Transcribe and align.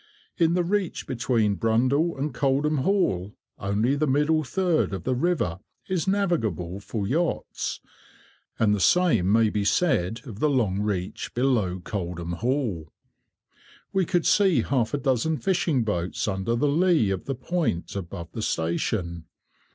In 0.35 0.55
the 0.55 0.63
reach 0.63 1.05
between 1.05 1.57
Brundall 1.57 2.17
and 2.17 2.33
Coldham 2.33 2.79
Hall 2.79 3.35
only 3.59 3.93
the 3.95 4.07
middle 4.07 4.43
third 4.43 4.93
of 4.95 5.03
the 5.03 5.13
river 5.13 5.59
is 5.87 6.07
navigable 6.07 6.79
for 6.79 7.05
yachts; 7.05 7.79
and 8.57 8.73
the 8.73 8.79
same 8.79 9.31
may 9.31 9.51
be 9.51 9.63
said 9.63 10.21
of 10.25 10.39
the 10.39 10.49
long 10.49 10.79
reach 10.79 11.31
below 11.35 11.77
Coldham 11.81 12.31
Hall. 12.33 12.91
We 13.93 14.05
could 14.05 14.25
see 14.25 14.63
half 14.63 14.95
a 14.95 14.97
dozen 14.97 15.37
fishing 15.37 15.83
boats 15.83 16.27
under 16.27 16.55
the 16.55 16.67
lee 16.67 17.11
of 17.11 17.25
the 17.25 17.35
point 17.35 17.95
above 17.95 18.29
the 18.31 18.41
station. 18.41 19.25